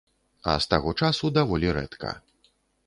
[0.53, 2.17] А з таго часу даволі рэдка.